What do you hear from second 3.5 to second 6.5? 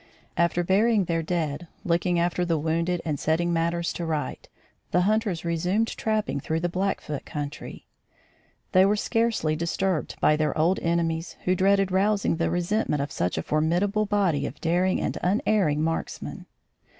matters to rights, the hunters resumed trapping